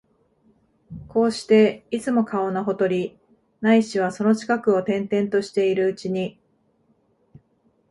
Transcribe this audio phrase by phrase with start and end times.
[1.07, 3.19] こうして、いつも川のほとり、
[3.59, 6.41] ないしはその近くを転々としているうちに、